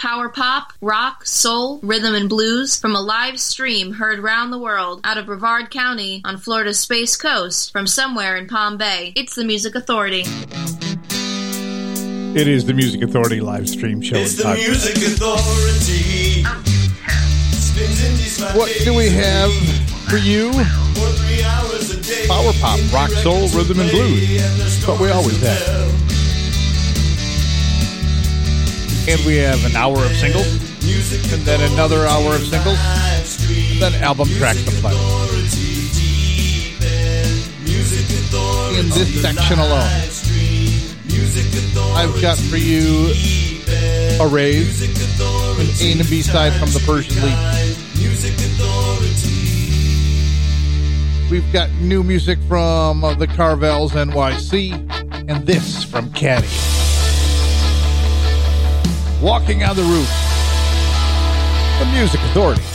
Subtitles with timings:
[0.00, 5.02] Power pop, rock, soul, rhythm, and blues from a live stream heard round the world
[5.04, 9.12] out of Brevard County on Florida's Space Coast from somewhere in Palm Bay.
[9.14, 10.22] It's the Music Authority.
[12.34, 14.16] It is the Music Authority live stream show.
[14.16, 16.44] It's the Music Authority.
[18.58, 19.52] What do we have
[20.08, 20.50] for you?
[22.26, 24.86] Power pop, rock, soul, rhythm, and blues.
[24.86, 26.09] But we always have.
[29.10, 30.46] And we have an hour of singles,
[31.32, 34.92] and then another hour of singles, and then album tracks to play.
[38.78, 39.90] In this section alone,
[41.96, 43.10] I've got for you
[44.20, 44.90] a raise, an
[45.82, 47.80] A and a B side from the Persian Leaps.
[51.32, 54.72] We've got new music from uh, the Carvels NYC,
[55.28, 56.46] and this from Caddy.
[59.22, 60.08] Walking on the Roof.
[61.78, 62.69] The Music Authority.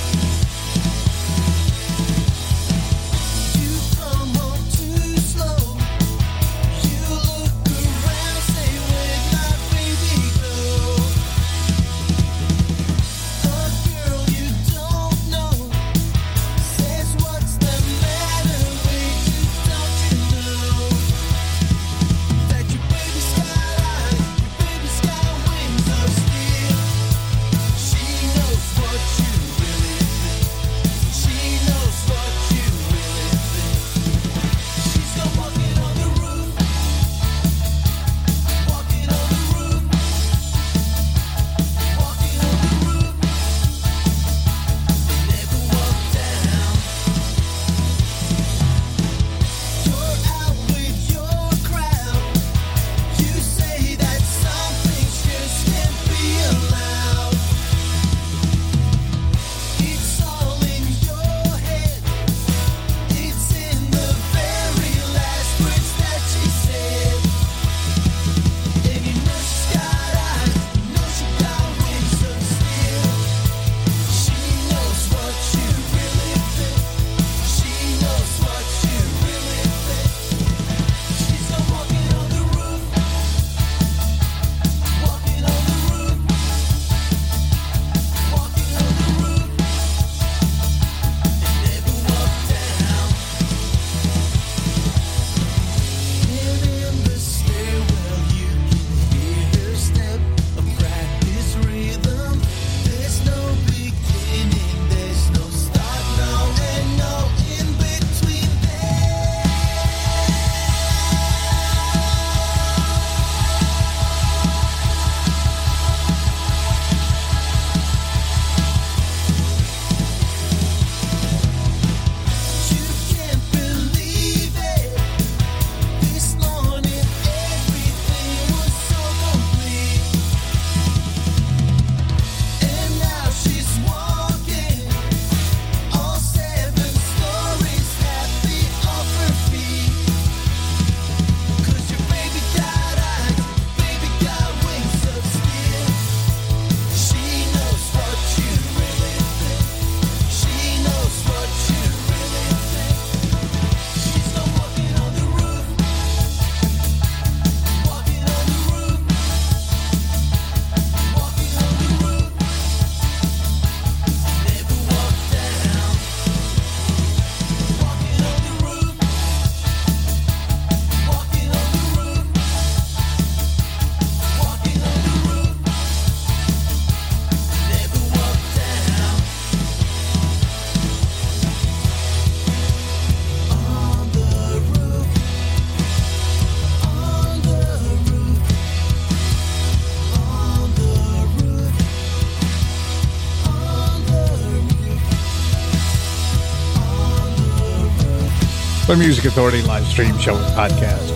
[198.96, 201.12] The Music Authority live stream show and podcast.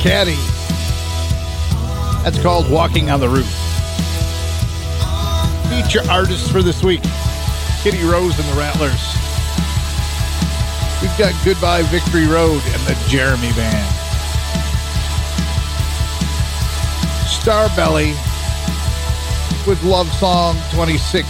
[0.00, 0.38] Caddy.
[2.24, 3.44] That's called Walking on the Roof.
[5.68, 7.02] Feature artists for this week
[7.82, 9.04] Kitty Rose and the Rattlers.
[11.02, 13.94] We've got Goodbye Victory Road and the Jeremy Band.
[17.28, 18.16] Starbelly
[19.66, 21.28] with Love Song 26.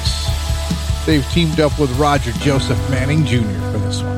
[1.06, 3.38] They've teamed up with Roger Joseph Manning Jr.
[3.72, 4.17] for this one.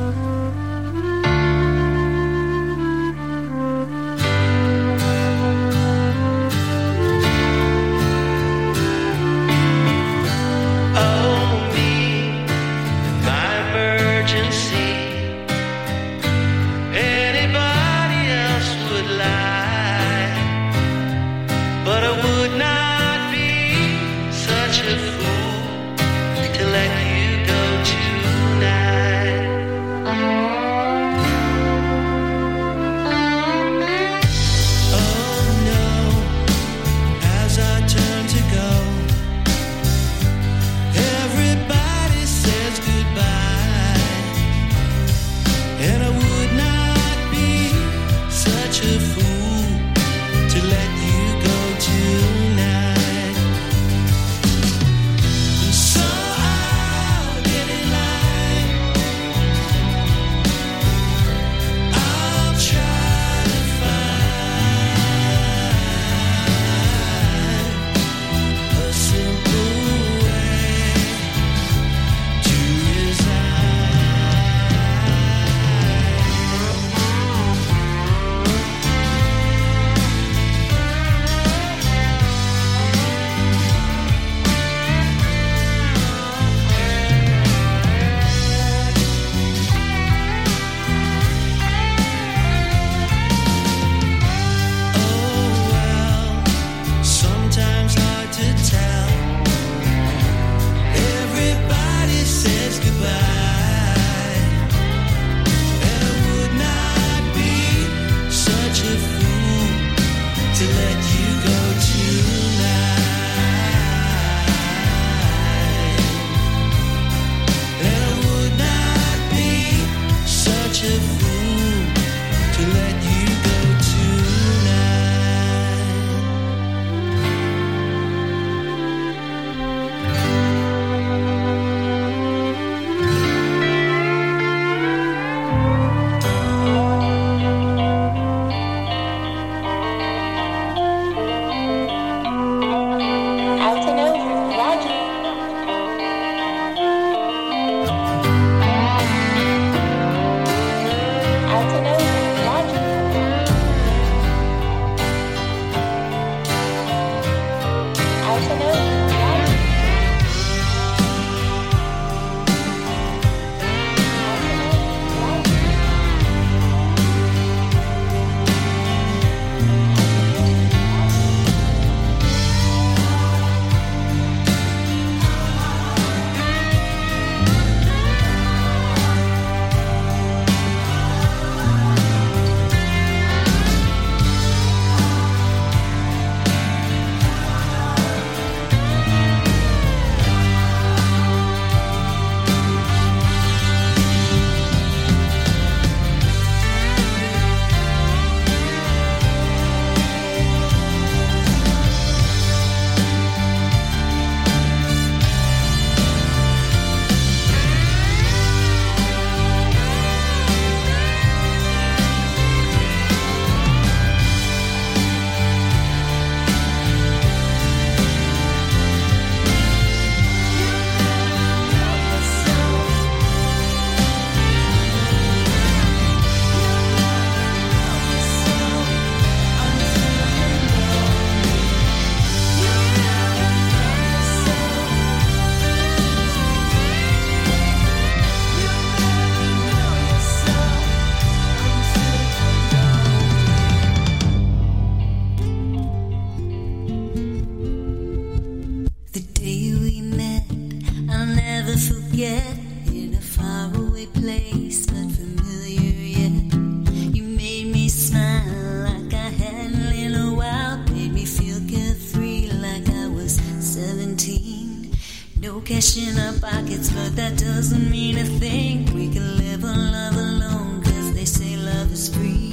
[267.31, 268.85] That doesn't mean a thing.
[268.93, 272.51] We can live our love alone, cause they say love is free.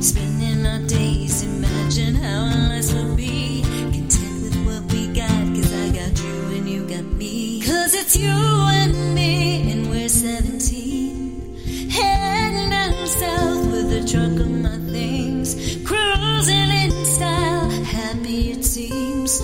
[0.00, 3.62] Spending our days, imagine how our lives would be.
[3.92, 7.60] Content with what we got, cause I got you and you got me.
[7.62, 11.90] Cause it's you and me, and we're 17.
[11.90, 15.54] Heading down south with the trunk of my things.
[15.84, 19.40] Cruising in style, happy it seems.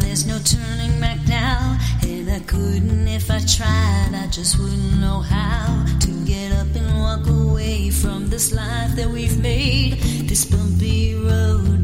[0.00, 1.78] There's no turning back now.
[2.02, 6.98] And I couldn't if I tried, I just wouldn't know how to get up and
[6.98, 9.94] walk away from this life that we've made.
[10.28, 11.75] This bumpy road,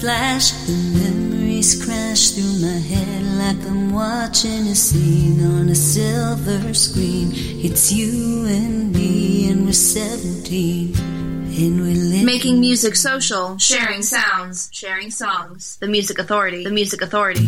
[0.00, 0.52] flash.
[0.66, 7.32] The memories crash through my head like I'm watching a scene on a silver screen.
[7.34, 10.94] It's you and me, and we're 17.
[10.96, 12.24] And we're.
[12.24, 15.76] Making music social, sharing sounds, sharing songs.
[15.80, 16.62] The Music Authority.
[16.62, 17.46] The Music Authority.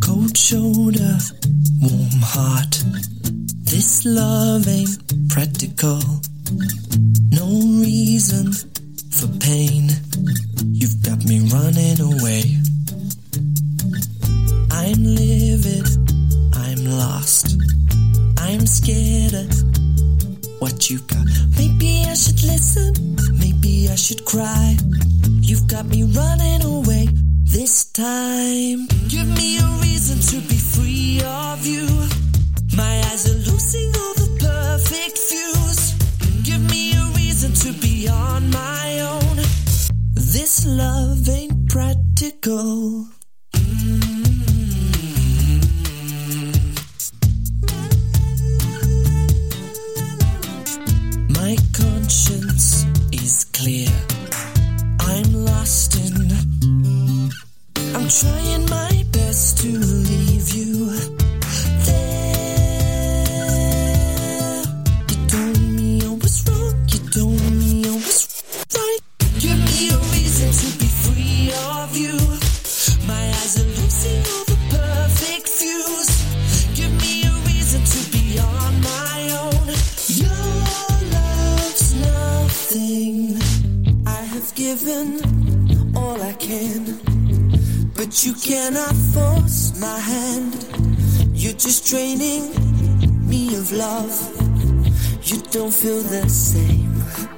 [0.00, 1.18] Cold shoulder,
[1.82, 3.17] warm heart.
[3.78, 6.02] This love ain't practical.
[7.30, 7.46] No
[7.78, 8.52] reason
[9.12, 9.88] for pain.
[10.72, 12.58] You've got me running away.
[14.72, 15.86] I'm livid,
[16.56, 17.56] I'm lost.
[18.38, 19.48] I'm scared of
[20.58, 21.24] what you got.
[21.56, 22.92] Maybe I should listen,
[23.38, 24.76] maybe I should cry.
[25.40, 27.10] You've got me running away
[27.44, 28.88] this time.
[29.06, 31.86] Give me a reason to be free of you.
[40.48, 43.17] This love ain't practical.
[91.88, 92.50] Draining
[93.26, 94.12] me of love.
[95.22, 97.37] You don't feel the same.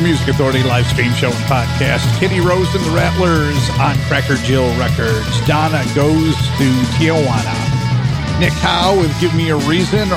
[0.00, 2.00] The Music Authority live stream show and podcast.
[2.18, 5.28] Kitty Rose and the Rattlers on Cracker Jill Records.
[5.46, 6.66] Donna goes to
[6.96, 7.52] Tijuana.
[8.40, 10.08] Nick Howe with Give Me a Reason.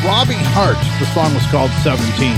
[0.00, 2.32] Robbie Hart, the song was called 17.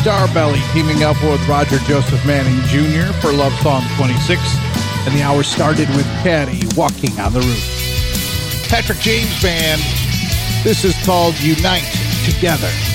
[0.00, 3.12] Starbelly teaming up with Roger Joseph Manning Jr.
[3.20, 4.40] for Love Song 26.
[5.04, 8.68] And the hour started with Caddy walking on the roof.
[8.70, 9.82] Patrick James Band.
[10.64, 11.84] This is called Unite
[12.24, 12.89] Together.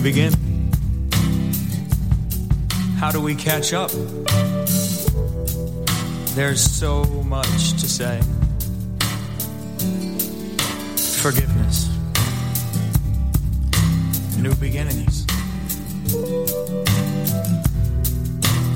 [0.00, 0.32] We begin?
[2.98, 3.90] How do we catch up?
[6.34, 8.20] There's so much to say.
[11.20, 11.88] Forgiveness.
[14.38, 15.26] New beginnings.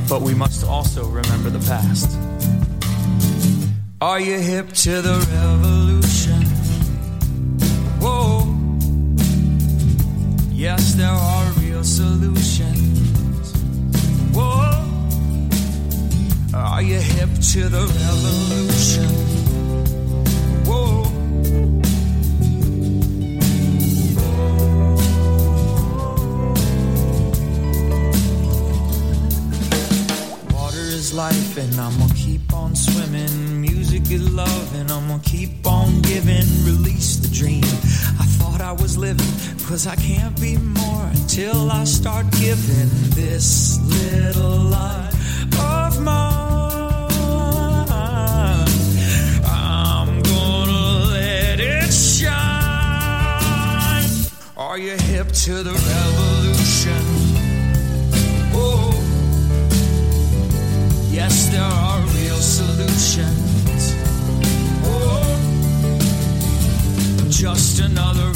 [0.09, 2.19] But we must also remember the past.
[4.01, 6.54] Are you hip to the revolution?
[10.65, 13.53] Yes, there are real solutions.
[14.33, 14.73] Whoa.
[16.55, 19.11] Are you hip to the revolution?
[20.65, 21.03] Whoa.
[30.55, 33.61] Water is life, and I'm gonna keep on swimming.
[33.61, 36.49] Music is love, and I'm gonna keep on giving.
[36.65, 37.65] Release the dream.
[38.19, 39.29] I thought I was living,
[39.69, 45.15] cause I can't be more until I start giving this little life
[45.59, 47.11] of mine.
[49.47, 52.35] I'm gonna let it shine.
[54.57, 57.03] Are you hip to the revolution?
[58.55, 58.93] Oh.
[61.11, 63.95] Yes, there are real solutions.
[64.85, 65.25] Oh,
[67.31, 68.31] just another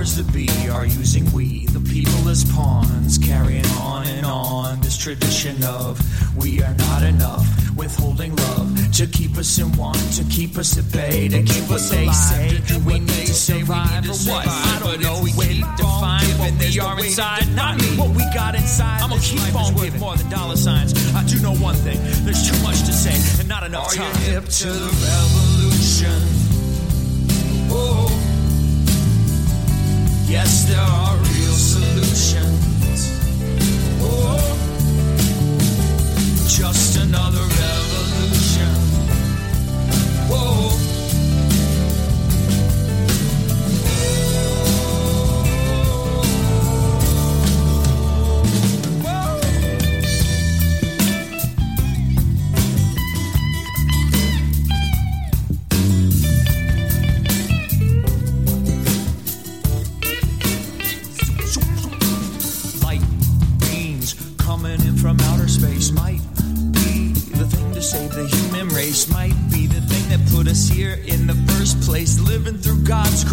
[0.00, 4.96] powers that be are using we, the people, as pawns, carrying on and on this
[4.96, 6.00] tradition of
[6.36, 7.44] we are not enough,
[7.76, 11.92] withholding love to keep us in want, to keep us at bay, to keep us
[11.92, 12.14] alive.
[12.14, 14.46] Say to we need to survive or what?
[14.48, 15.20] I don't know.
[15.22, 17.98] We keep define what we are inside, not me.
[17.98, 19.02] What we got inside.
[19.02, 20.94] I'm gonna keep on giving more than dollar signs.
[21.14, 24.10] I do know one thing: there's too much to say and not enough time.
[24.10, 26.29] Are you hip to the revolution?
[30.30, 33.18] Yes, there are real solutions.
[34.00, 34.38] Oh,
[36.46, 37.44] just another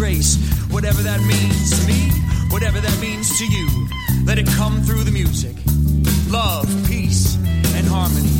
[0.08, 0.36] grace
[0.70, 2.10] whatever that means to me
[2.50, 3.68] whatever that means to you
[4.24, 5.54] let it come through the music
[6.30, 7.36] love peace
[7.76, 8.38] and harmony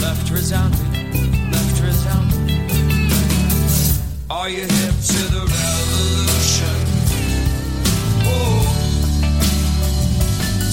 [0.00, 2.70] left resounding, left resounding.
[4.30, 6.76] Are you hip to the revolution?
[8.26, 8.62] Oh,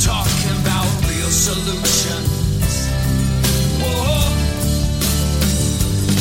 [0.04, 2.72] talking about real solutions.
[3.84, 4.30] Oh,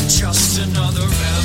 [0.08, 1.35] just another revolution.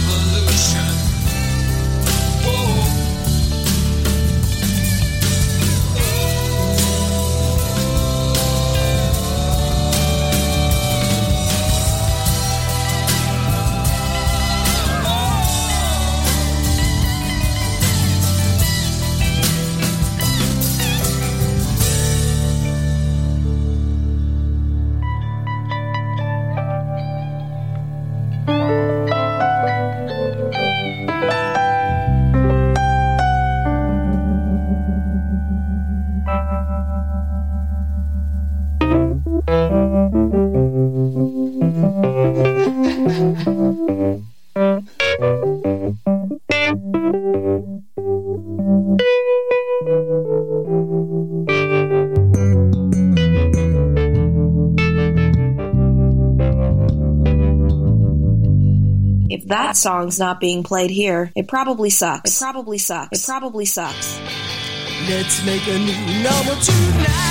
[59.71, 62.35] That song's not being played here, it probably sucks.
[62.35, 63.23] It probably sucks.
[63.23, 64.19] It probably sucks.
[65.07, 67.30] Let's make a new number tonight.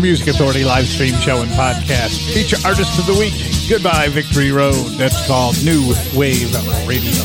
[0.00, 2.32] Music Authority live stream show and podcast.
[2.32, 3.34] Feature artist of the week.
[3.68, 4.74] Goodbye, Victory Road.
[4.96, 5.80] That's called New
[6.16, 6.52] Wave
[6.88, 7.22] Radio.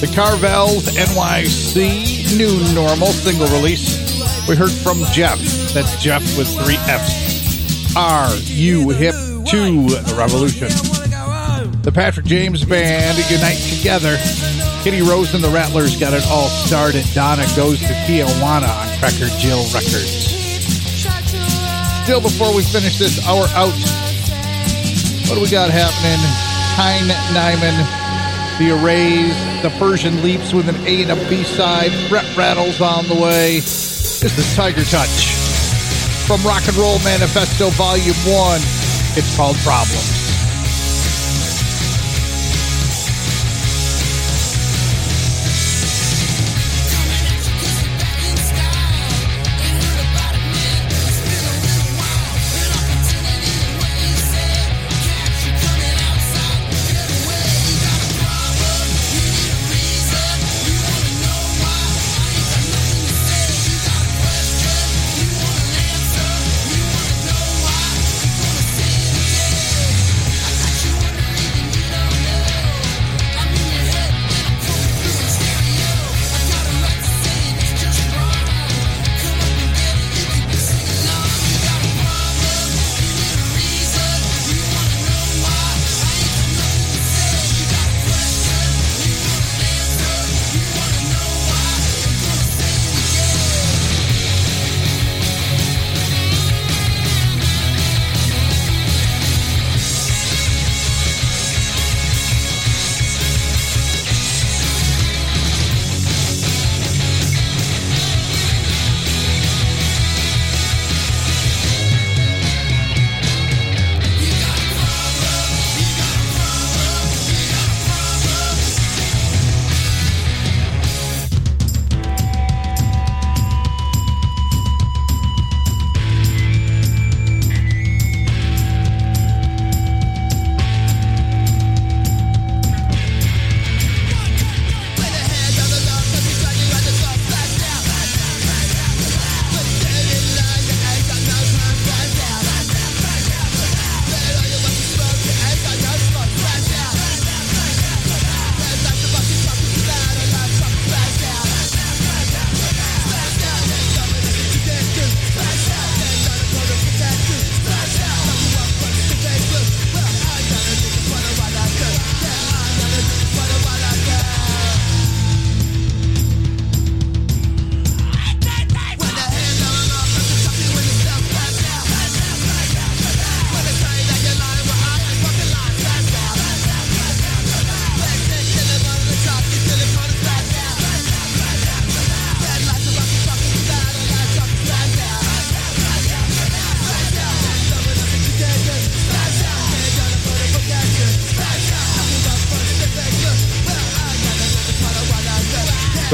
[0.00, 4.48] The Carvels NYC New Normal single release.
[4.48, 5.38] We heard from Jeff.
[5.72, 7.96] That's Jeff with three F's.
[7.96, 10.68] Are you hip to the revolution?
[11.82, 14.16] The Patrick James Band unite together.
[14.82, 17.04] Kitty Rose and the Rattlers got it all started.
[17.14, 20.23] Donna goes to Tijuana on Cracker Jill Records.
[22.04, 23.72] Still, before we finish this hour out,
[25.26, 26.20] what do we got happening?
[26.76, 31.92] Hein Nyman, the Arrays, the Persian Leaps with an A and a B side.
[32.10, 33.54] Brett Rattles on the way.
[33.54, 35.32] This is Tiger Touch
[36.26, 38.60] from Rock and Roll Manifesto Volume 1.
[39.16, 40.23] It's called Problems.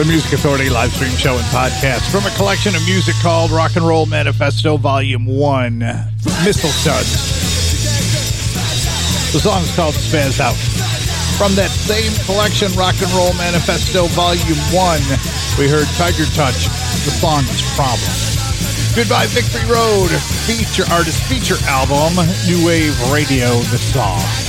[0.00, 3.76] The Music Authority live stream show and podcast from a collection of music called Rock
[3.76, 5.78] and Roll Manifesto Volume 1
[6.42, 7.12] Missile Studs.
[9.34, 10.56] The song is called Spaz Out.
[11.36, 15.00] From that same collection, Rock and Roll Manifesto Volume 1,
[15.60, 16.64] we heard Tiger Touch.
[17.04, 18.08] The song is Problem.
[18.96, 20.08] Goodbye Victory Road,
[20.48, 22.16] feature artist feature album,
[22.48, 24.39] New Wave Radio, the song.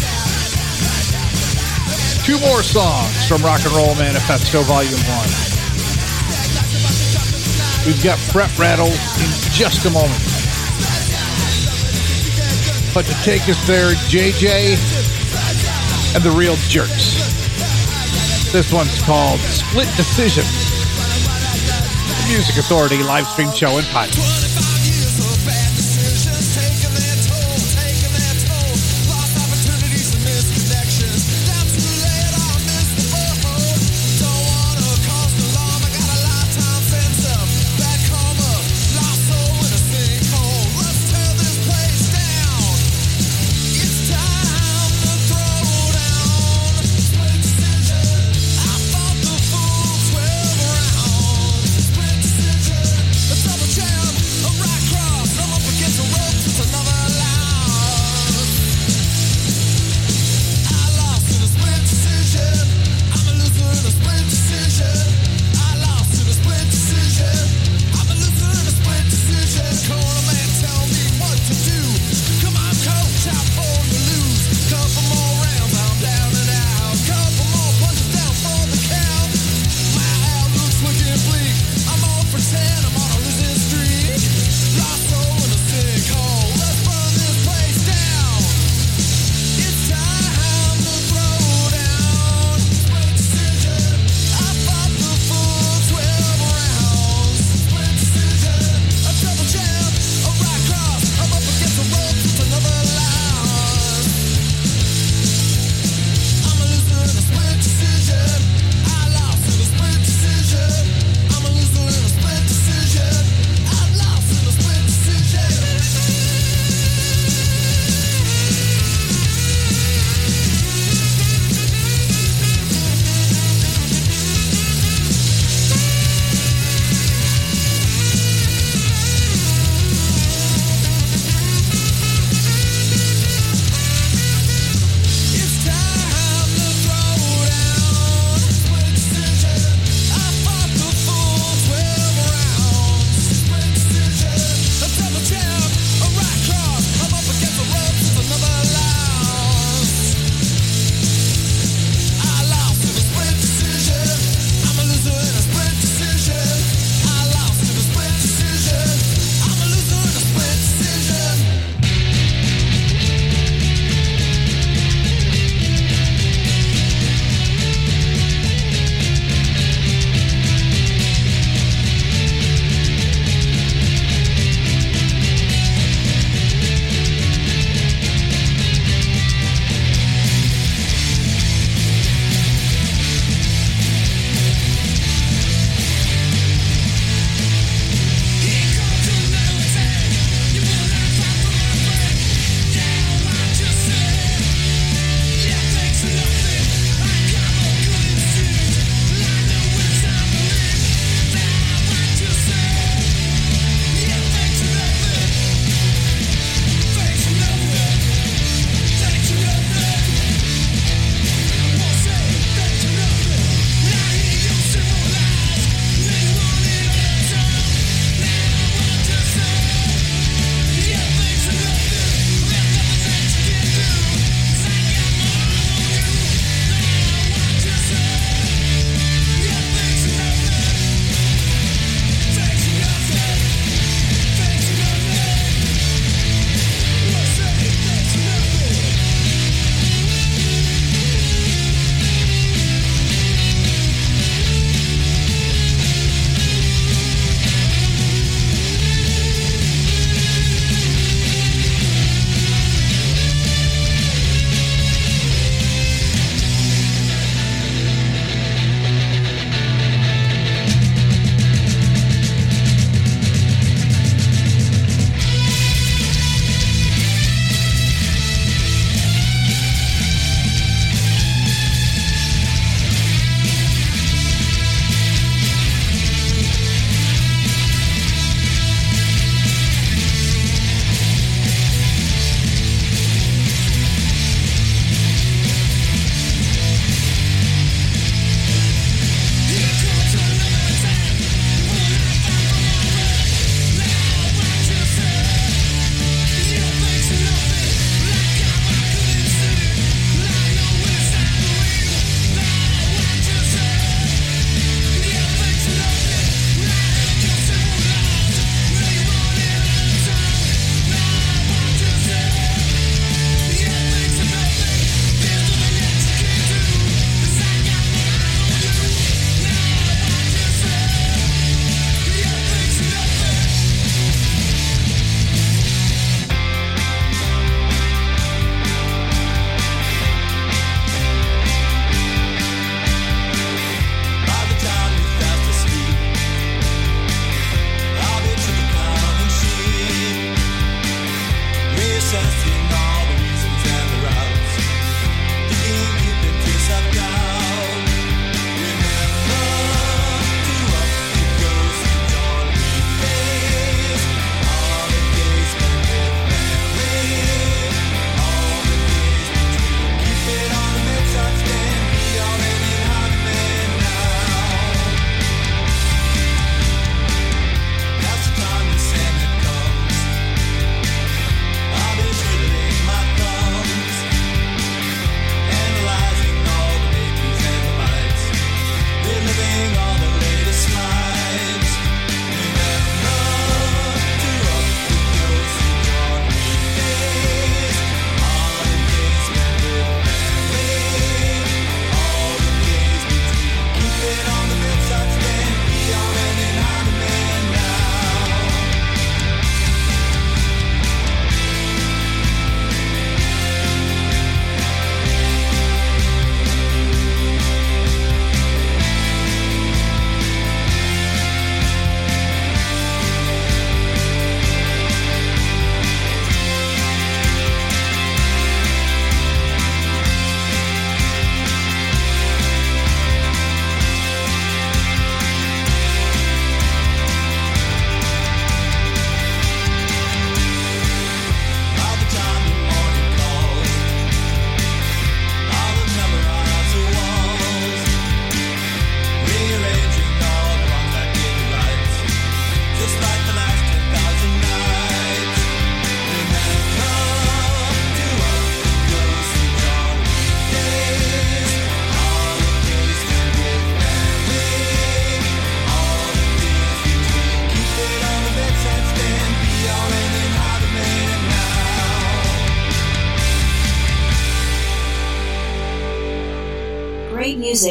[2.24, 5.52] Two more songs from Rock and Roll Manifesto Volume 1.
[7.86, 10.22] We've got Brett Rattles in just a moment.
[12.94, 14.78] But to take us there, JJ
[16.14, 17.18] and the Real Jerks.
[18.52, 20.44] This one's called Split Decision.
[22.06, 24.41] The Music Authority live stream show and podcast.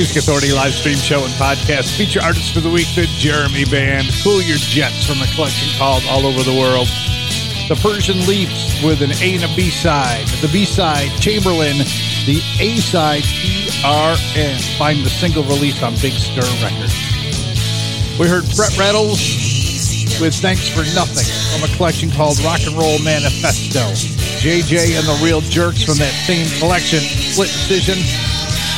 [0.00, 1.94] Music Authority live stream show and podcast.
[1.94, 4.08] Feature artist for the week, the Jeremy Band.
[4.24, 6.88] Cool Your Jets from a collection called All Over the World.
[7.68, 10.24] The Persian Leaps with an A and a B side.
[10.40, 11.84] The B side, Chamberlain.
[12.24, 14.56] The A side, ERN.
[14.80, 16.96] Find the single release on Big Stir Records.
[18.16, 19.20] We heard Brett Rattles
[20.16, 23.84] with Thanks for Nothing from a collection called Rock and Roll Manifesto.
[24.40, 28.29] JJ and the Real Jerks from that same collection, Split Decision.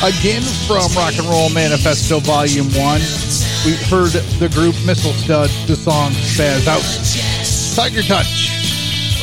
[0.03, 2.75] Again from Rock and Roll Manifesto Volume 1.
[3.65, 6.83] We heard the group Missile Stud, the song Spaz Out.
[7.73, 8.51] Tiger Touch,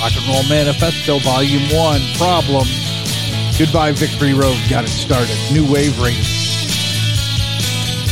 [0.01, 2.66] Rock and Roll Manifesto Volume 1, Problem.
[3.59, 5.37] Goodbye Victory Road got it started.
[5.53, 6.24] New Wave Radio.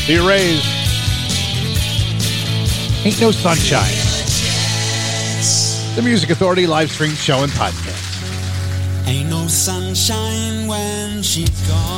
[0.07, 0.61] The Arrays,
[3.03, 3.97] Ain't No Sunshine.
[5.97, 9.09] The Music Authority live stream show and podcast.
[9.09, 11.98] Ain't no sunshine when she's gone.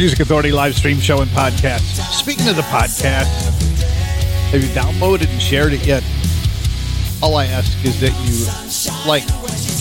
[0.00, 1.82] Music Authority live stream show and podcast.
[2.10, 3.26] Speaking of the podcast,
[4.48, 6.02] have you downloaded and shared it yet?
[7.22, 8.48] All I ask is that you
[9.06, 9.28] like,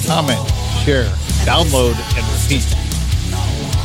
[0.06, 0.46] comment,
[0.84, 1.06] share,
[1.48, 2.66] download, and repeat.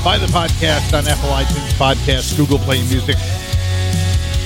[0.03, 3.15] Find the podcast on Apple iTunes Podcast, Google Play Music,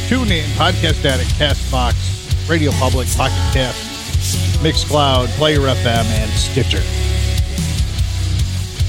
[0.08, 6.82] TuneIn, Podcast Addict, Castbox, Radio Public, Pocket Cast, Mixcloud, Player FM, and Stitcher.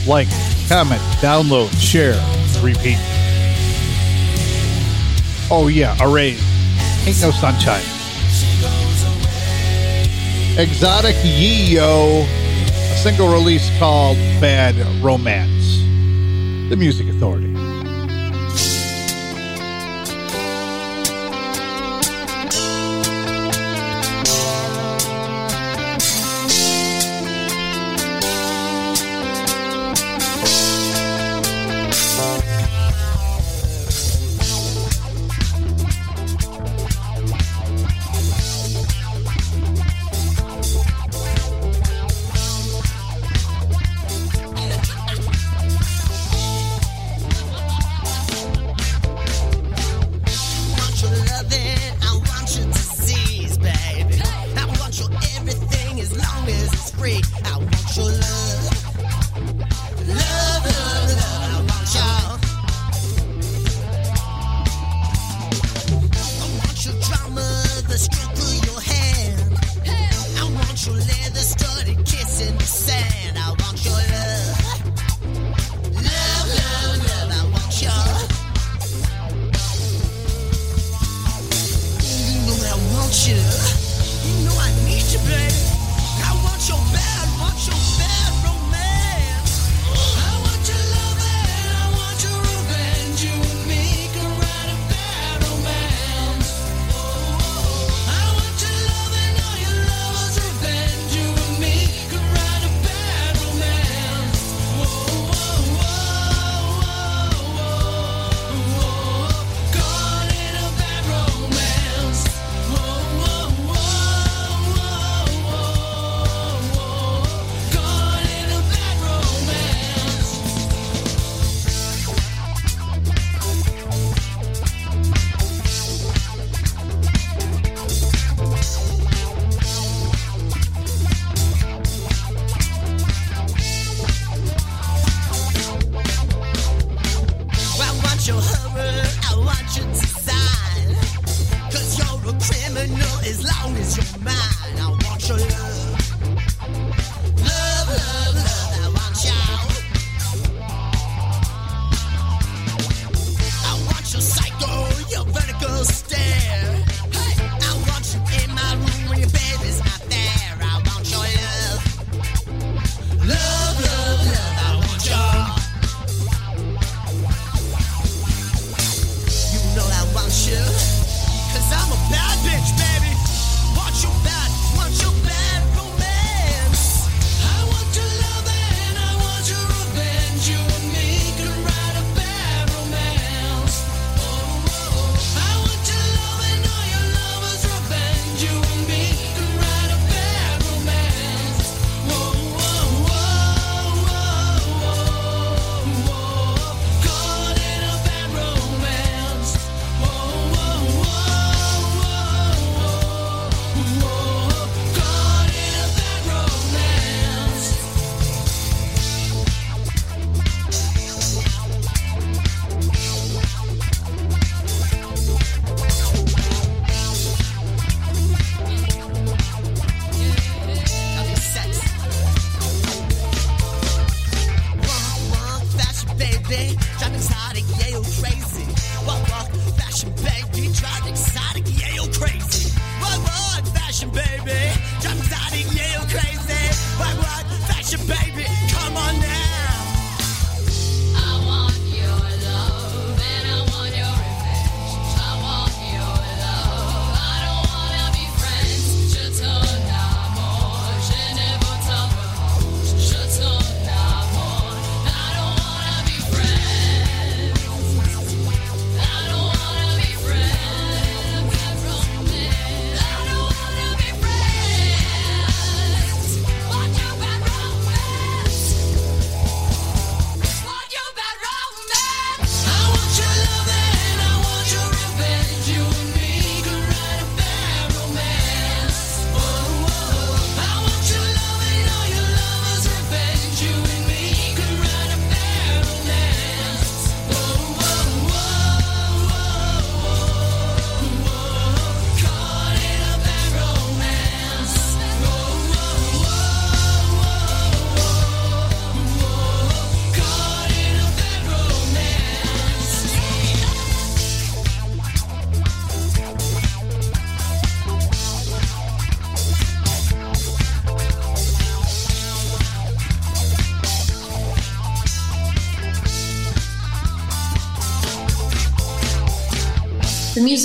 [0.06, 0.28] Like,
[0.68, 2.22] comment, download, share,
[2.62, 2.98] repeat.
[5.52, 6.42] Oh yeah, arrays.
[7.08, 7.82] Ain't no sunshine.
[10.58, 15.80] Exotic Yeo, a single release called Bad Romance.
[16.70, 17.49] The Music Authority.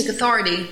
[0.09, 0.69] Authority